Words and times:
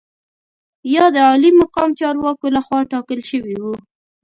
یا 0.95 1.05
د 1.15 1.17
عالي 1.27 1.51
مقام 1.61 1.89
چارواکو 1.99 2.45
لخوا 2.55 2.79
ټاکل 2.91 3.19
شوي 3.29 3.55
وو. 3.61 3.73